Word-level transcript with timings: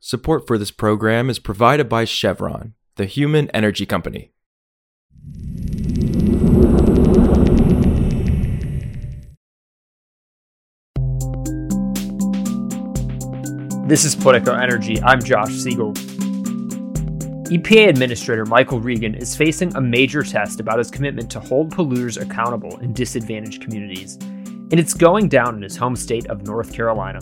Support 0.00 0.46
for 0.46 0.58
this 0.58 0.70
program 0.70 1.28
is 1.28 1.40
provided 1.40 1.88
by 1.88 2.04
Chevron, 2.04 2.74
the 2.94 3.04
human 3.04 3.50
energy 3.50 3.84
company. 3.84 4.32
This 13.88 14.04
is 14.04 14.14
Politico 14.14 14.54
Energy. 14.54 15.02
I'm 15.02 15.20
Josh 15.20 15.50
Siegel. 15.50 15.94
EPA 17.50 17.88
Administrator 17.88 18.44
Michael 18.44 18.80
Regan 18.80 19.16
is 19.16 19.34
facing 19.34 19.74
a 19.74 19.80
major 19.80 20.22
test 20.22 20.60
about 20.60 20.78
his 20.78 20.92
commitment 20.92 21.28
to 21.32 21.40
hold 21.40 21.74
polluters 21.74 22.22
accountable 22.22 22.78
in 22.78 22.92
disadvantaged 22.92 23.62
communities, 23.62 24.14
and 24.14 24.74
it's 24.74 24.94
going 24.94 25.28
down 25.28 25.56
in 25.56 25.62
his 25.62 25.76
home 25.76 25.96
state 25.96 26.28
of 26.28 26.46
North 26.46 26.72
Carolina. 26.72 27.18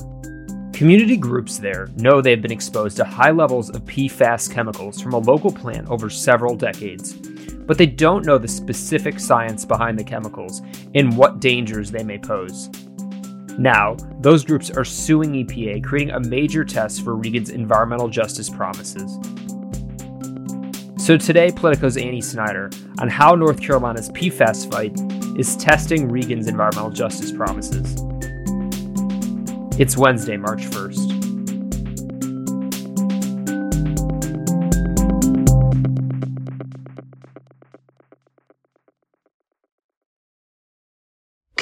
Community 0.76 1.16
groups 1.16 1.56
there 1.56 1.88
know 1.96 2.20
they've 2.20 2.42
been 2.42 2.52
exposed 2.52 2.98
to 2.98 3.04
high 3.04 3.30
levels 3.30 3.70
of 3.70 3.82
PFAS 3.86 4.52
chemicals 4.52 5.00
from 5.00 5.14
a 5.14 5.18
local 5.18 5.50
plant 5.50 5.88
over 5.88 6.10
several 6.10 6.54
decades, 6.54 7.14
but 7.14 7.78
they 7.78 7.86
don't 7.86 8.26
know 8.26 8.36
the 8.36 8.46
specific 8.46 9.18
science 9.18 9.64
behind 9.64 9.98
the 9.98 10.04
chemicals 10.04 10.60
and 10.94 11.16
what 11.16 11.40
dangers 11.40 11.90
they 11.90 12.02
may 12.04 12.18
pose. 12.18 12.68
Now, 13.58 13.96
those 14.20 14.44
groups 14.44 14.68
are 14.68 14.84
suing 14.84 15.46
EPA, 15.46 15.82
creating 15.82 16.12
a 16.12 16.20
major 16.20 16.62
test 16.62 17.02
for 17.02 17.16
Regan's 17.16 17.48
environmental 17.48 18.08
justice 18.08 18.50
promises. 18.50 19.18
So 20.98 21.16
today, 21.16 21.52
Politico's 21.52 21.96
Annie 21.96 22.20
Snider 22.20 22.68
on 22.98 23.08
how 23.08 23.34
North 23.34 23.62
Carolina's 23.62 24.10
PFAS 24.10 24.70
fight 24.70 24.92
is 25.40 25.56
testing 25.56 26.10
Regan's 26.10 26.48
environmental 26.48 26.90
justice 26.90 27.32
promises. 27.32 27.96
It's 29.78 29.94
Wednesday, 29.94 30.38
March 30.38 30.62
1st. 30.62 31.15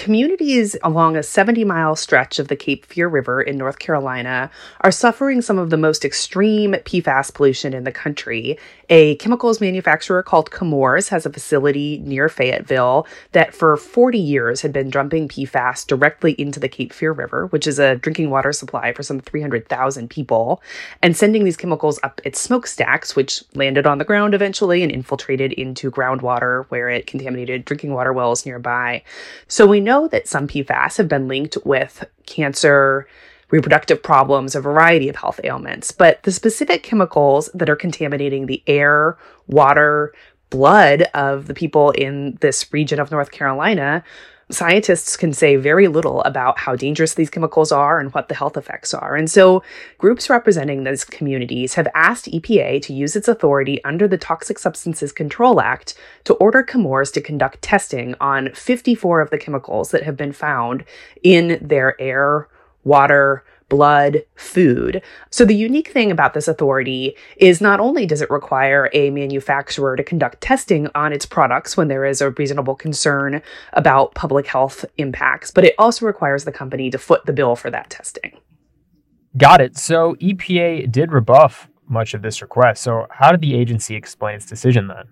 Communities 0.05 0.77
along 0.83 1.17
a 1.17 1.23
70 1.23 1.65
mile 1.65 1.97
stretch 1.97 2.39
of 2.39 2.49
the 2.49 2.57
Cape 2.57 2.85
Fear 2.85 3.09
River 3.09 3.41
in 3.41 3.57
North 3.57 3.79
Carolina 3.79 4.51
are 4.83 4.93
suffering 4.93 5.41
some 5.41 5.59
of 5.59 5.71
the 5.71 5.79
most 5.79 6.05
extreme 6.05 6.73
PFAS 6.75 7.33
pollution 7.33 7.73
in 7.73 7.85
the 7.85 7.91
country. 7.91 8.59
A 8.91 9.17
chemicals 9.17 9.63
manufacturer 9.63 10.23
called 10.23 10.51
Chemours 10.51 11.09
has 11.09 11.25
a 11.25 11.33
facility 11.33 12.03
near 12.05 12.29
Fayetteville 12.29 13.07
that 13.33 13.55
for 13.55 13.79
40 13.79 14.19
years 14.19 14.61
had 14.61 14.75
been 14.75 14.91
dumping 14.91 15.27
PFAS 15.27 15.87
directly 15.87 16.33
into 16.33 16.61
the 16.61 16.69
Cape 16.69 16.93
Fear 16.93 17.13
River, 17.13 17.47
which 17.47 17.67
is 17.67 17.79
a 17.79 17.97
drinking 17.97 18.29
water 18.29 18.53
supply 18.53 18.93
for 18.93 19.03
some 19.03 19.21
300,000 19.21 20.11
people, 20.11 20.63
and 21.01 21.17
sending 21.17 21.45
these 21.45 21.57
chemicals 21.57 21.99
up 22.03 22.21
its 22.25 22.39
smokestacks, 22.39 23.17
which 23.17 23.43
landed 23.55 23.87
on 23.87 23.97
the 23.97 24.05
ground 24.05 24.35
eventually 24.35 24.83
and 24.83 24.93
infiltrated 24.93 25.55
into 25.55 25.91
groundwater 25.91 26.67
where 26.67 26.91
it 26.91 27.07
contaminated 27.07 27.65
drinking 27.65 27.95
water 27.95 28.13
wells 28.13 28.45
nearby. 28.45 29.03
So 29.49 29.67
we 29.67 29.81
know 29.81 29.94
know 29.95 30.09
that 30.09 30.29
some 30.29 30.49
PFAS 30.49 30.97
have 30.97 31.09
been 31.09 31.29
linked 31.29 31.57
with 31.65 32.05
cancer, 32.27 33.07
reproductive 33.51 34.03
problems, 34.03 34.55
a 34.55 34.61
variety 34.61 35.09
of 35.09 35.17
health 35.17 35.41
ailments, 35.45 35.93
but 35.93 36.23
the 36.25 36.33
specific 36.33 36.83
chemicals 36.83 37.49
that 37.55 37.71
are 37.71 37.77
contaminating 37.77 38.47
the 38.47 38.63
air, 38.67 39.17
water, 39.47 40.13
blood 40.51 41.03
of 41.15 41.47
the 41.47 41.55
people 41.55 41.91
in 41.93 42.39
this 42.41 42.73
region 42.73 43.01
of 43.01 43.11
North 43.11 43.31
Carolina 43.31 44.05
scientists 44.51 45.17
can 45.17 45.33
say 45.33 45.57
very 45.57 45.89
little 45.89 46.23
about 46.23 46.59
how 46.59 46.77
dangerous 46.77 47.15
these 47.15 47.31
chemicals 47.31 47.73
are 47.73 47.99
and 47.99 48.13
what 48.13 48.29
the 48.29 48.35
health 48.35 48.57
effects 48.57 48.93
are. 48.93 49.17
And 49.17 49.31
so, 49.31 49.63
groups 49.99 50.29
representing 50.31 50.85
those 50.85 51.05
communities 51.05 51.75
have 51.75 51.89
asked 51.95 52.27
EPA 52.27 52.83
to 52.83 52.93
use 52.93 53.17
its 53.17 53.29
authority 53.29 53.83
under 53.85 54.07
the 54.07 54.19
Toxic 54.19 54.59
Substances 54.59 55.13
Control 55.13 55.61
Act 55.61 55.95
to 56.25 56.35
order 56.35 56.63
Chemours 56.63 57.13
to 57.13 57.21
conduct 57.21 57.63
testing 57.63 58.15
on 58.21 58.53
54 58.55 59.21
of 59.21 59.31
the 59.31 59.39
chemicals 59.39 59.91
that 59.91 60.03
have 60.03 60.17
been 60.17 60.33
found 60.33 60.85
in 61.23 61.59
their 61.61 62.01
air, 62.01 62.49
water, 62.85 63.45
blood, 63.75 64.23
food. 64.37 65.03
So 65.31 65.45
the 65.45 65.53
unique 65.53 65.89
thing 65.89 66.13
about 66.13 66.33
this 66.33 66.47
authority 66.47 67.17
is 67.39 67.61
not 67.61 67.81
only 67.81 68.07
does 68.07 68.23
it 68.23 68.31
require 68.31 68.89
a 68.93 69.11
manufacturer 69.11 69.97
to 69.97 70.05
conduct 70.05 70.41
testing 70.41 70.87
on 70.95 71.13
its 71.13 71.27
products 71.27 71.77
when 71.77 71.89
there 71.89 72.05
is 72.05 72.21
a 72.21 72.31
reasonable 72.31 72.77
concern 72.77 73.43
about 73.73 74.15
public 74.15 74.47
health 74.47 74.85
impacts, 74.97 75.51
but 75.51 75.65
it 75.65 75.75
also 75.77 76.07
requires 76.07 76.45
the 76.45 76.53
company 76.53 76.89
to 76.89 76.99
foot 76.99 77.27
the 77.27 77.33
bill 77.33 77.57
for 77.57 77.69
that 77.69 77.91
testing. 77.91 78.39
Got 79.37 79.61
it. 79.61 79.77
So 79.77 80.15
EPA 80.21 80.93
did 80.93 81.11
rebuff 81.11 81.69
much 81.89 82.15
of 82.15 82.23
this 82.23 82.41
request. 82.43 82.81
So 82.81 83.09
how 83.11 83.33
did 83.33 83.41
the 83.41 83.57
agency 83.57 83.97
explain 83.97 84.37
its 84.37 84.47
decision 84.47 84.87
then? 84.87 85.09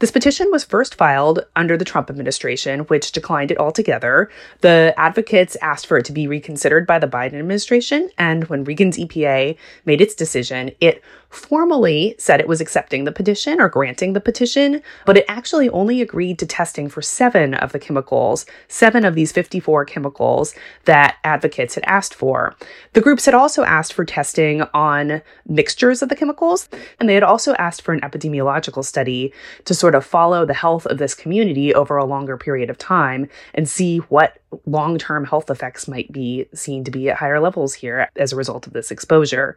This 0.00 0.12
petition 0.12 0.48
was 0.52 0.62
first 0.62 0.94
filed 0.94 1.44
under 1.56 1.76
the 1.76 1.84
Trump 1.84 2.08
administration, 2.08 2.80
which 2.80 3.10
declined 3.10 3.50
it 3.50 3.58
altogether. 3.58 4.30
The 4.60 4.94
advocates 4.96 5.56
asked 5.60 5.88
for 5.88 5.98
it 5.98 6.04
to 6.04 6.12
be 6.12 6.28
reconsidered 6.28 6.86
by 6.86 7.00
the 7.00 7.08
Biden 7.08 7.34
administration, 7.34 8.08
and 8.16 8.44
when 8.44 8.62
Regan's 8.62 8.96
EPA 8.96 9.56
made 9.86 10.00
its 10.00 10.14
decision, 10.14 10.70
it 10.80 11.02
formally 11.30 12.14
said 12.18 12.40
it 12.40 12.48
was 12.48 12.60
accepting 12.60 13.04
the 13.04 13.12
petition 13.12 13.60
or 13.60 13.68
granting 13.68 14.12
the 14.12 14.20
petition, 14.20 14.82
but 15.04 15.16
it 15.16 15.24
actually 15.28 15.68
only 15.70 16.00
agreed 16.00 16.38
to 16.38 16.46
testing 16.46 16.88
for 16.88 17.02
seven 17.02 17.54
of 17.54 17.72
the 17.72 17.78
chemicals, 17.78 18.46
seven 18.68 19.04
of 19.04 19.14
these 19.14 19.32
54 19.32 19.84
chemicals 19.84 20.54
that 20.84 21.16
advocates 21.24 21.74
had 21.74 21.84
asked 21.84 22.14
for. 22.14 22.56
The 22.94 23.00
groups 23.00 23.26
had 23.26 23.34
also 23.34 23.62
asked 23.64 23.92
for 23.92 24.04
testing 24.04 24.62
on 24.72 25.22
mixtures 25.46 26.02
of 26.02 26.08
the 26.08 26.16
chemicals, 26.16 26.68
and 26.98 27.08
they 27.08 27.14
had 27.14 27.22
also 27.22 27.54
asked 27.54 27.82
for 27.82 27.92
an 27.92 28.00
epidemiological 28.00 28.84
study 28.84 29.32
to 29.66 29.74
sort 29.74 29.94
of 29.94 30.04
follow 30.04 30.46
the 30.46 30.54
health 30.54 30.86
of 30.86 30.98
this 30.98 31.14
community 31.14 31.74
over 31.74 31.96
a 31.96 32.04
longer 32.04 32.38
period 32.38 32.70
of 32.70 32.78
time 32.78 33.28
and 33.54 33.68
see 33.68 33.98
what 33.98 34.38
long 34.66 34.98
term 34.98 35.24
health 35.24 35.50
effects 35.50 35.88
might 35.88 36.10
be 36.10 36.46
seen 36.54 36.84
to 36.84 36.90
be 36.90 37.10
at 37.10 37.16
higher 37.16 37.40
levels 37.40 37.74
here 37.74 38.10
as 38.16 38.32
a 38.32 38.36
result 38.36 38.66
of 38.66 38.72
this 38.72 38.90
exposure. 38.90 39.56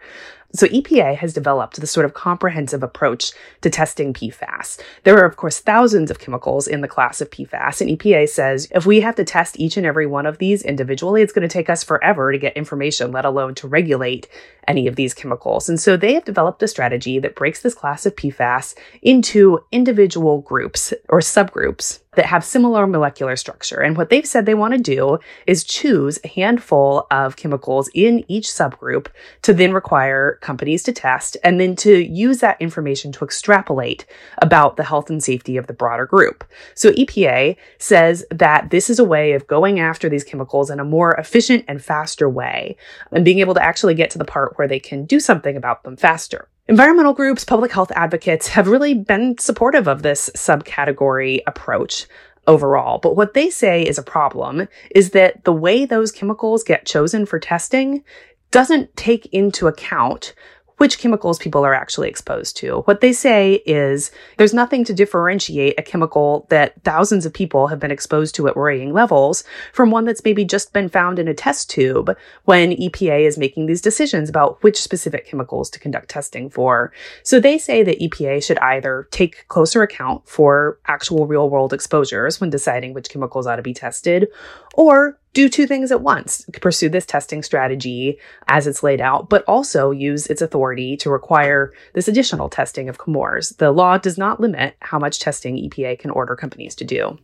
So 0.54 0.68
EPA 0.68 1.16
has 1.16 1.34
developed 1.34 1.80
this 1.80 1.92
sort 1.92 2.06
of 2.06 2.14
comprehensive 2.14 2.84
approach 2.84 3.32
to 3.62 3.70
testing 3.70 4.14
PFAS. 4.14 4.82
There 5.04 5.18
are, 5.18 5.26
of 5.26 5.38
course, 5.38 5.60
thousands 5.60 6.12
of 6.12 6.20
chemicals 6.20 6.68
in 6.68 6.82
the 6.82 6.90
class 6.90 7.22
of 7.22 7.30
PFAS, 7.30 7.80
and 7.80 7.98
EPA 7.98 8.28
says 8.28 8.68
if 8.72 8.86
we 8.86 9.00
have 9.00 9.16
to 9.16 9.24
test 9.24 9.60
each 9.60 9.78
and 9.78 9.86
every 9.86 10.06
one 10.06 10.26
of 10.26 10.40
these 10.40 10.62
individually, 10.62 11.22
it's 11.22 11.32
going 11.32 11.48
to 11.48 11.54
take 11.54 11.70
us 11.70 11.84
forever 11.84 12.32
to 12.32 12.38
get 12.38 12.58
information, 12.58 13.14
let 13.14 13.24
alone 13.24 13.56
to 13.56 13.68
regulate 13.68 14.28
any 14.68 14.88
of 14.88 14.96
these 14.96 15.14
chemicals. 15.14 15.70
And 15.70 15.80
so 15.80 15.98
they 15.98 16.14
have 16.14 16.26
developed 16.26 16.64
a 16.64 16.68
strategy 16.68 17.20
that 17.20 17.36
breaks 17.36 17.62
this 17.62 17.74
class 17.74 18.06
of 18.06 18.16
PFAS 18.16 18.76
into 19.02 19.64
individual 19.72 20.42
groups 20.42 20.94
or 21.10 21.20
subgroups 21.20 22.00
that 22.16 22.26
have 22.26 22.44
similar 22.44 22.86
molecular 22.86 23.38
structure. 23.38 23.80
And 23.80 23.96
what 23.96 24.10
they've 24.10 24.26
said 24.26 24.46
they 24.46 24.54
want 24.54 24.74
to 24.74 24.80
do 24.80 25.20
is 25.48 25.64
choose 25.64 26.20
a 26.24 26.28
handful 26.28 27.08
of 27.10 27.38
chemicals 27.38 27.90
in 27.94 28.26
each 28.28 28.48
subgroup 28.48 29.08
to 29.44 29.54
then 29.54 29.72
require 29.72 30.38
companies 30.42 30.84
to 30.84 30.92
test 30.92 31.38
and 31.42 31.60
then 31.60 31.76
to 31.78 32.06
use 32.06 32.40
that 32.40 32.62
information 32.62 33.14
to 33.14 33.24
extrapolate 33.24 34.06
about 34.42 34.76
the 34.76 34.84
health 34.84 35.10
and 35.10 35.24
safety 35.24 35.56
of 35.56 35.68
the 35.68 35.74
broader 35.74 36.06
group. 36.06 36.44
So 36.76 36.92
EPA 36.92 37.56
says 37.78 38.26
that 38.30 38.72
this 38.72 38.90
is 38.90 39.00
a 39.00 39.06
way 39.06 39.32
of 39.32 39.48
going 39.48 39.80
after 39.80 40.10
these 40.10 40.26
chemicals 40.26 40.70
in 40.70 40.82
a 40.82 40.86
more 40.86 41.14
efficient 41.14 41.64
and 41.70 41.82
faster 41.82 42.30
way 42.30 42.76
and 43.12 43.24
being 43.24 43.40
able 43.40 43.54
to 43.54 43.64
actually 43.64 43.94
get 43.94 44.10
to 44.12 44.18
the 44.18 44.26
part 44.26 44.51
where 44.58 44.68
they 44.68 44.80
can 44.80 45.06
do 45.06 45.20
something 45.20 45.56
about 45.56 45.84
them 45.84 45.98
faster. 45.98 46.48
Environmental 46.68 47.14
groups, 47.14 47.44
public 47.44 47.72
health 47.72 47.92
advocates 47.96 48.48
have 48.48 48.68
really 48.68 48.94
been 48.94 49.38
supportive 49.38 49.88
of 49.88 50.04
this 50.04 50.30
subcategory 50.36 51.42
approach 51.48 52.08
overall. 52.48 53.00
But 53.00 53.16
what 53.16 53.34
they 53.34 53.50
say 53.50 53.84
is 53.84 53.98
a 53.98 54.04
problem 54.04 54.68
is 54.92 55.12
that 55.12 55.44
the 55.44 55.54
way 55.54 55.86
those 55.86 56.12
chemicals 56.12 56.64
get 56.64 56.86
chosen 56.86 57.26
for 57.26 57.40
testing 57.40 58.04
doesn't 58.52 58.96
take 58.96 59.26
into 59.28 59.68
account 59.68 60.34
which 60.82 60.98
chemicals 60.98 61.38
people 61.38 61.64
are 61.64 61.76
actually 61.76 62.10
exposed 62.10 62.58
to. 62.58 62.80
What 62.86 63.02
they 63.02 63.14
say 63.14 63.62
is 63.68 64.10
there's 64.38 64.52
nothing 64.52 64.84
to 64.86 64.96
differentiate 64.96 65.76
a 65.78 65.84
chemical 65.84 66.48
that 66.50 66.74
thousands 66.84 67.24
of 67.24 67.36
people 67.36 67.68
have 67.68 67.80
been 67.80 67.92
exposed 67.92 68.34
to 68.34 68.48
at 68.48 68.56
worrying 68.56 68.92
levels 68.92 69.44
from 69.74 69.92
one 69.92 70.06
that's 70.06 70.26
maybe 70.26 70.44
just 70.44 70.74
been 70.74 70.90
found 70.90 71.20
in 71.20 71.28
a 71.28 71.36
test 71.36 71.70
tube 71.70 72.18
when 72.46 72.72
EPA 72.72 73.28
is 73.28 73.38
making 73.38 73.68
these 73.68 73.80
decisions 73.80 74.28
about 74.28 74.58
which 74.64 74.82
specific 74.82 75.28
chemicals 75.28 75.70
to 75.70 75.80
conduct 75.80 76.10
testing 76.10 76.50
for. 76.50 76.92
So 77.22 77.40
they 77.40 77.60
say 77.60 77.84
that 77.84 78.00
EPA 78.00 78.44
should 78.44 78.58
either 78.58 79.08
take 79.12 79.48
closer 79.50 79.84
account 79.84 80.28
for 80.28 80.80
actual 80.88 81.28
real 81.28 81.48
world 81.48 81.74
exposures 81.74 82.42
when 82.42 82.50
deciding 82.50 82.96
which 82.96 83.12
chemicals 83.12 83.46
ought 83.46 83.58
to 83.58 83.62
be 83.62 83.76
tested 83.76 84.30
or 84.74 85.20
do 85.34 85.48
two 85.48 85.66
things 85.66 85.92
at 85.92 86.02
once 86.02 86.46
pursue 86.60 86.90
this 86.90 87.06
testing 87.06 87.42
strategy 87.42 88.20
as 88.48 88.68
it's 88.68 88.84
laid 88.84 89.00
out, 89.00 89.30
but 89.30 89.44
also 89.46 89.92
use 89.92 90.28
its 90.28 90.42
authority 90.42 90.98
to 90.98 91.10
require 91.10 91.72
this 91.94 92.08
additional 92.08 92.50
testing 92.50 92.90
of 92.90 92.98
Chemours. 92.98 93.58
The 93.58 93.72
law 93.72 93.98
does 93.98 94.18
not 94.18 94.40
limit 94.40 94.76
how 94.82 95.00
much 95.00 95.20
testing 95.20 95.56
EPA 95.56 96.00
can 96.00 96.12
order 96.12 96.36
companies 96.36 96.76
to 96.76 96.86
do. 96.86 97.18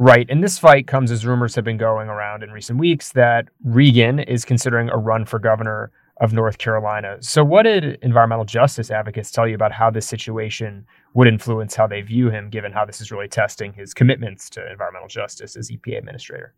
Right. 0.00 0.26
And 0.28 0.44
this 0.44 0.58
fight 0.58 0.86
comes 0.86 1.10
as 1.10 1.26
rumors 1.26 1.56
have 1.56 1.64
been 1.64 1.76
going 1.76 2.08
around 2.08 2.44
in 2.44 2.50
recent 2.52 2.78
weeks 2.78 3.12
that 3.12 3.48
Regan 3.64 4.20
is 4.20 4.44
considering 4.44 4.88
a 4.90 4.96
run 4.96 5.24
for 5.24 5.40
governor 5.40 5.90
of 6.20 6.32
North 6.32 6.58
Carolina. 6.58 7.16
So, 7.20 7.44
what 7.44 7.62
did 7.62 7.98
environmental 8.02 8.44
justice 8.44 8.90
advocates 8.90 9.30
tell 9.30 9.46
you 9.46 9.54
about 9.54 9.72
how 9.72 9.90
this 9.90 10.06
situation 10.06 10.84
would 11.14 11.28
influence 11.28 11.74
how 11.74 11.86
they 11.86 12.00
view 12.00 12.30
him, 12.30 12.50
given 12.50 12.72
how 12.72 12.84
this 12.84 13.00
is 13.00 13.10
really 13.10 13.28
testing 13.28 13.72
his 13.72 13.94
commitments 13.94 14.50
to 14.50 14.70
environmental 14.70 15.08
justice 15.08 15.56
as 15.56 15.70
EPA 15.70 15.98
administrator? 15.98 16.54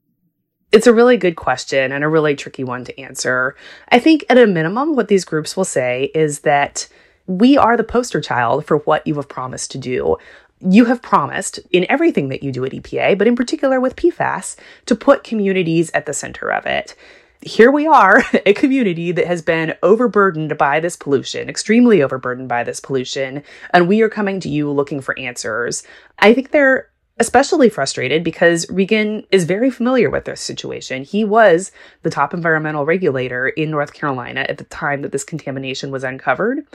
It's 0.72 0.86
a 0.86 0.94
really 0.94 1.16
good 1.16 1.36
question 1.36 1.90
and 1.92 2.04
a 2.04 2.08
really 2.08 2.36
tricky 2.36 2.62
one 2.62 2.84
to 2.84 3.00
answer. 3.00 3.56
I 3.88 3.98
think, 3.98 4.24
at 4.28 4.38
a 4.38 4.46
minimum, 4.46 4.94
what 4.94 5.08
these 5.08 5.24
groups 5.24 5.56
will 5.56 5.64
say 5.64 6.10
is 6.14 6.40
that 6.40 6.88
we 7.26 7.56
are 7.56 7.76
the 7.76 7.84
poster 7.84 8.20
child 8.20 8.66
for 8.66 8.78
what 8.78 9.06
you 9.06 9.14
have 9.16 9.28
promised 9.28 9.70
to 9.72 9.78
do. 9.78 10.16
You 10.60 10.84
have 10.84 11.02
promised 11.02 11.58
in 11.70 11.86
everything 11.88 12.28
that 12.28 12.42
you 12.42 12.52
do 12.52 12.64
at 12.64 12.72
EPA, 12.72 13.18
but 13.18 13.26
in 13.26 13.34
particular 13.34 13.80
with 13.80 13.96
PFAS, 13.96 14.56
to 14.86 14.94
put 14.94 15.24
communities 15.24 15.90
at 15.92 16.06
the 16.06 16.12
center 16.12 16.52
of 16.52 16.66
it 16.66 16.94
here 17.42 17.70
we 17.70 17.86
are, 17.86 18.22
a 18.46 18.52
community 18.52 19.12
that 19.12 19.26
has 19.26 19.42
been 19.42 19.74
overburdened 19.82 20.56
by 20.58 20.80
this 20.80 20.96
pollution, 20.96 21.48
extremely 21.48 22.02
overburdened 22.02 22.48
by 22.48 22.64
this 22.64 22.80
pollution, 22.80 23.42
and 23.72 23.88
we 23.88 24.02
are 24.02 24.08
coming 24.08 24.40
to 24.40 24.48
you 24.48 24.70
looking 24.70 25.00
for 25.00 25.18
answers. 25.18 25.82
I 26.18 26.34
think 26.34 26.50
they're 26.50 26.89
especially 27.20 27.68
frustrated 27.68 28.24
because 28.24 28.68
Regan 28.70 29.24
is 29.30 29.44
very 29.44 29.70
familiar 29.70 30.08
with 30.08 30.24
this 30.24 30.40
situation. 30.40 31.04
He 31.04 31.22
was 31.22 31.70
the 32.02 32.08
top 32.08 32.32
environmental 32.32 32.86
regulator 32.86 33.48
in 33.48 33.70
North 33.70 33.92
Carolina 33.92 34.46
at 34.48 34.56
the 34.56 34.64
time 34.64 35.02
that 35.02 35.12
this 35.12 35.22
contamination 35.22 35.90
was 35.90 36.02
uncovered. 36.02 36.66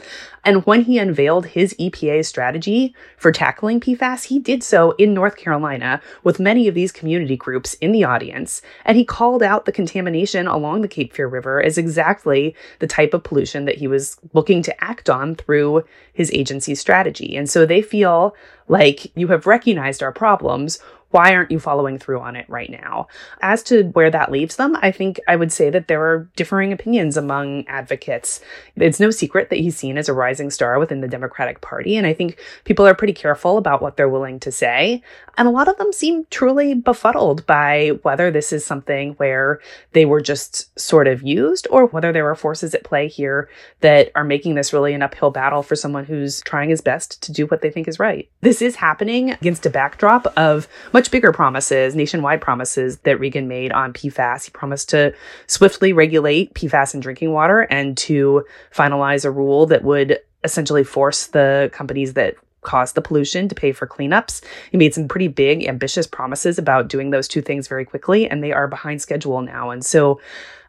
And 0.44 0.64
when 0.64 0.82
he 0.82 0.98
unveiled 0.98 1.46
his 1.46 1.74
EPA 1.80 2.24
strategy 2.24 2.94
for 3.18 3.32
tackling 3.32 3.80
PFAS, 3.80 4.26
he 4.26 4.38
did 4.38 4.62
so 4.62 4.92
in 4.92 5.12
North 5.12 5.36
Carolina 5.36 6.00
with 6.22 6.38
many 6.38 6.68
of 6.68 6.74
these 6.74 6.92
community 6.92 7.36
groups 7.36 7.74
in 7.74 7.90
the 7.90 8.04
audience. 8.04 8.62
And 8.84 8.96
he 8.96 9.04
called 9.04 9.42
out 9.42 9.64
the 9.64 9.72
contamination 9.72 10.46
along 10.46 10.82
the 10.82 10.88
Cape 10.88 11.12
Fear 11.12 11.26
River 11.26 11.60
as 11.60 11.76
exactly 11.76 12.54
the 12.78 12.86
type 12.86 13.14
of 13.14 13.24
pollution 13.24 13.64
that 13.64 13.78
he 13.78 13.88
was 13.88 14.16
looking 14.32 14.62
to 14.62 14.84
act 14.84 15.10
on 15.10 15.34
through 15.34 15.84
his 16.12 16.30
agency's 16.30 16.80
strategy. 16.80 17.36
And 17.36 17.50
so 17.50 17.66
they 17.66 17.82
feel 17.82 18.36
like 18.68 19.12
you 19.16 19.28
have 19.28 19.46
recognized 19.46 20.02
our 20.02 20.12
problems 20.12 20.78
why 21.10 21.34
aren't 21.34 21.50
you 21.50 21.58
following 21.58 21.98
through 21.98 22.20
on 22.20 22.36
it 22.36 22.48
right 22.48 22.70
now? 22.70 23.08
As 23.40 23.62
to 23.64 23.84
where 23.90 24.10
that 24.10 24.32
leaves 24.32 24.56
them, 24.56 24.76
I 24.80 24.90
think 24.90 25.20
I 25.28 25.36
would 25.36 25.52
say 25.52 25.70
that 25.70 25.88
there 25.88 26.02
are 26.02 26.28
differing 26.36 26.72
opinions 26.72 27.16
among 27.16 27.66
advocates. 27.68 28.40
It's 28.76 29.00
no 29.00 29.10
secret 29.10 29.50
that 29.50 29.58
he's 29.58 29.76
seen 29.76 29.98
as 29.98 30.08
a 30.08 30.14
rising 30.14 30.50
star 30.50 30.78
within 30.78 31.00
the 31.00 31.08
Democratic 31.08 31.60
Party, 31.60 31.96
and 31.96 32.06
I 32.06 32.12
think 32.12 32.38
people 32.64 32.86
are 32.86 32.94
pretty 32.94 33.12
careful 33.12 33.56
about 33.56 33.82
what 33.82 33.96
they're 33.96 34.08
willing 34.08 34.40
to 34.40 34.52
say. 34.52 35.02
And 35.38 35.46
a 35.46 35.50
lot 35.50 35.68
of 35.68 35.76
them 35.76 35.92
seem 35.92 36.26
truly 36.30 36.74
befuddled 36.74 37.44
by 37.46 37.90
whether 38.02 38.30
this 38.30 38.52
is 38.52 38.64
something 38.64 39.12
where 39.14 39.60
they 39.92 40.06
were 40.06 40.20
just 40.20 40.78
sort 40.78 41.06
of 41.06 41.22
used 41.22 41.68
or 41.70 41.86
whether 41.86 42.12
there 42.12 42.28
are 42.30 42.34
forces 42.34 42.74
at 42.74 42.84
play 42.84 43.06
here 43.06 43.48
that 43.80 44.10
are 44.14 44.24
making 44.24 44.54
this 44.54 44.72
really 44.72 44.94
an 44.94 45.02
uphill 45.02 45.30
battle 45.30 45.62
for 45.62 45.76
someone 45.76 46.04
who's 46.04 46.40
trying 46.42 46.70
his 46.70 46.80
best 46.80 47.22
to 47.22 47.32
do 47.32 47.46
what 47.46 47.60
they 47.60 47.70
think 47.70 47.86
is 47.86 47.98
right. 47.98 48.30
This 48.40 48.62
is 48.62 48.76
happening 48.76 49.32
against 49.32 49.66
a 49.66 49.70
backdrop 49.70 50.26
of 50.38 50.68
much 50.92 51.05
bigger 51.10 51.32
promises, 51.32 51.94
nationwide 51.94 52.40
promises 52.40 52.98
that 52.98 53.18
Regan 53.18 53.48
made 53.48 53.72
on 53.72 53.92
PFAS. 53.92 54.44
He 54.44 54.50
promised 54.50 54.90
to 54.90 55.14
swiftly 55.46 55.92
regulate 55.92 56.54
PFAS 56.54 56.94
in 56.94 57.00
drinking 57.00 57.32
water 57.32 57.60
and 57.60 57.96
to 57.98 58.44
finalize 58.74 59.24
a 59.24 59.30
rule 59.30 59.66
that 59.66 59.84
would 59.84 60.18
essentially 60.44 60.84
force 60.84 61.26
the 61.26 61.70
companies 61.72 62.14
that 62.14 62.36
cause 62.62 62.92
the 62.92 63.02
pollution 63.02 63.48
to 63.48 63.54
pay 63.54 63.72
for 63.72 63.86
cleanups. 63.86 64.42
He 64.70 64.76
made 64.76 64.92
some 64.92 65.08
pretty 65.08 65.28
big, 65.28 65.66
ambitious 65.66 66.06
promises 66.06 66.58
about 66.58 66.88
doing 66.88 67.10
those 67.10 67.28
two 67.28 67.40
things 67.40 67.68
very 67.68 67.84
quickly, 67.84 68.28
and 68.28 68.42
they 68.42 68.52
are 68.52 68.68
behind 68.68 69.00
schedule 69.00 69.40
now. 69.40 69.70
And 69.70 69.84
so 69.84 70.20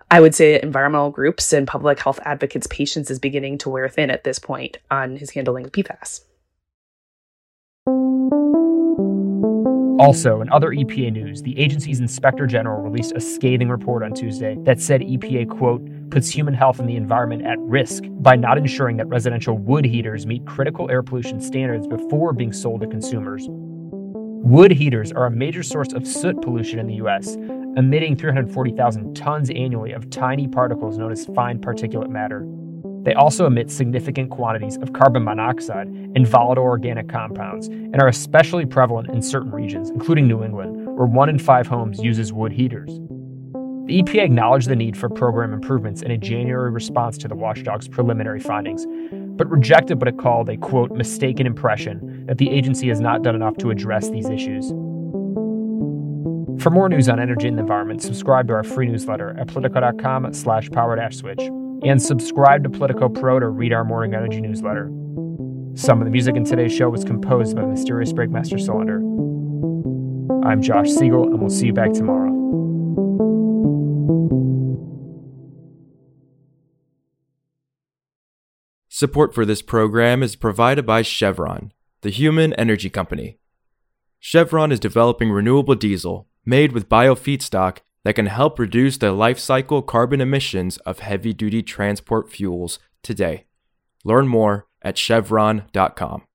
I 0.09 0.21
would 0.21 0.35
say 0.35 0.61
environmental 0.61 1.09
groups 1.09 1.51
and 1.51 1.67
public 1.67 1.99
health 1.99 2.19
advocates' 2.23 2.67
patience 2.67 3.11
is 3.11 3.19
beginning 3.19 3.57
to 3.59 3.69
wear 3.69 3.89
thin 3.89 4.09
at 4.09 4.23
this 4.23 4.39
point 4.39 4.77
on 4.89 5.17
his 5.17 5.31
handling 5.31 5.65
of 5.65 5.71
PFAS. 5.71 6.21
Also, 9.99 10.41
in 10.41 10.49
other 10.51 10.69
EPA 10.69 11.11
news, 11.11 11.41
the 11.41 11.57
agency's 11.57 11.99
inspector 11.99 12.45
general 12.45 12.83
released 12.83 13.13
a 13.15 13.19
scathing 13.19 13.67
report 13.67 14.03
on 14.03 14.13
Tuesday 14.13 14.55
that 14.61 14.79
said 14.79 15.01
EPA, 15.01 15.49
quote, 15.49 15.81
puts 16.11 16.29
human 16.29 16.53
health 16.53 16.79
and 16.79 16.87
the 16.87 16.95
environment 16.95 17.43
at 17.47 17.57
risk 17.59 18.03
by 18.19 18.35
not 18.35 18.59
ensuring 18.59 18.97
that 18.97 19.07
residential 19.07 19.57
wood 19.57 19.85
heaters 19.85 20.27
meet 20.27 20.45
critical 20.45 20.89
air 20.91 21.01
pollution 21.01 21.41
standards 21.41 21.87
before 21.87 22.31
being 22.31 22.53
sold 22.53 22.81
to 22.81 22.87
consumers. 22.87 23.47
Wood 23.49 24.71
heaters 24.71 25.11
are 25.11 25.25
a 25.25 25.31
major 25.31 25.63
source 25.63 25.91
of 25.93 26.05
soot 26.05 26.41
pollution 26.43 26.77
in 26.77 26.85
the 26.85 26.95
U.S., 26.95 27.35
emitting 27.75 28.15
340,000 28.15 29.15
tons 29.15 29.49
annually 29.49 29.93
of 29.93 30.11
tiny 30.11 30.47
particles 30.47 30.99
known 30.99 31.11
as 31.11 31.25
fine 31.35 31.57
particulate 31.57 32.09
matter. 32.09 32.45
They 33.07 33.13
also 33.13 33.45
emit 33.45 33.71
significant 33.71 34.31
quantities 34.31 34.75
of 34.75 34.91
carbon 34.91 35.23
monoxide 35.23 35.87
and 35.87 36.27
volatile 36.27 36.65
organic 36.65 37.07
compounds 37.07 37.67
and 37.67 38.01
are 38.01 38.09
especially 38.09 38.65
prevalent 38.65 39.07
in 39.11 39.21
certain 39.21 39.49
regions, 39.49 39.89
including 39.89 40.27
New 40.27 40.43
England, 40.43 40.85
where 40.87 41.05
one 41.05 41.29
in 41.29 41.39
five 41.39 41.67
homes 41.67 42.03
uses 42.03 42.33
wood 42.33 42.51
heaters. 42.51 42.89
The 43.85 44.03
EPA 44.03 44.25
acknowledged 44.25 44.67
the 44.67 44.75
need 44.75 44.97
for 44.97 45.07
program 45.07 45.53
improvements 45.53 46.01
in 46.01 46.11
a 46.11 46.17
January 46.17 46.69
response 46.69 47.17
to 47.19 47.29
the 47.29 47.35
watchdog's 47.35 47.87
preliminary 47.87 48.41
findings, 48.41 48.85
but 49.37 49.49
rejected 49.49 50.01
what 50.01 50.09
it 50.09 50.17
called 50.17 50.49
a 50.49 50.57
quote 50.57 50.91
mistaken 50.91 51.47
impression 51.47 52.25
that 52.25 52.39
the 52.39 52.49
agency 52.49 52.89
has 52.89 52.99
not 52.99 53.23
done 53.23 53.35
enough 53.35 53.55
to 53.59 53.71
address 53.71 54.09
these 54.09 54.29
issues. 54.29 54.67
For 56.61 56.71
more 56.71 56.89
news 56.89 57.07
on 57.07 57.21
energy 57.21 57.47
and 57.47 57.57
the 57.57 57.61
environment, 57.61 58.01
subscribe 58.01 58.49
to 58.49 58.53
our 58.55 58.65
free 58.65 58.87
newsletter 58.87 59.33
at 59.39 59.47
politico.com 59.47 60.33
slash 60.33 60.69
power 60.71 61.09
switch 61.09 61.49
and 61.83 62.01
subscribe 62.01 62.63
to 62.63 62.69
Politico 62.69 63.09
Pro 63.09 63.39
to 63.39 63.47
read 63.47 63.73
our 63.73 63.83
morning 63.83 64.13
energy 64.13 64.41
newsletter. 64.41 64.87
Some 65.75 66.01
of 66.01 66.05
the 66.05 66.11
music 66.11 66.35
in 66.35 66.43
today's 66.43 66.73
show 66.73 66.89
was 66.89 67.03
composed 67.03 67.55
by 67.55 67.63
Mysterious 67.65 68.11
Breakmaster 68.11 68.59
Cylinder. 68.59 68.97
I'm 70.47 70.61
Josh 70.61 70.89
Siegel, 70.89 71.25
and 71.25 71.39
we'll 71.39 71.49
see 71.49 71.67
you 71.67 71.73
back 71.73 71.93
tomorrow. 71.93 72.33
Support 78.89 79.35
for 79.35 79.45
this 79.45 79.61
program 79.61 80.23
is 80.23 80.35
provided 80.35 80.85
by 80.85 81.03
Chevron, 81.03 81.71
the 82.01 82.09
human 82.09 82.53
energy 82.53 82.89
company. 82.89 83.37
Chevron 84.19 84.71
is 84.71 84.79
developing 84.79 85.29
renewable 85.29 85.75
diesel 85.75 86.27
made 86.43 86.71
with 86.71 86.89
bio 86.89 87.13
feedstock 87.13 87.79
that 88.03 88.15
can 88.15 88.27
help 88.27 88.59
reduce 88.59 88.97
the 88.97 89.11
life 89.11 89.39
cycle 89.39 89.81
carbon 89.81 90.21
emissions 90.21 90.77
of 90.79 90.99
heavy 90.99 91.33
duty 91.33 91.63
transport 91.63 92.29
fuels 92.31 92.79
today. 93.03 93.45
Learn 94.03 94.27
more 94.27 94.67
at 94.81 94.97
chevron.com. 94.97 96.26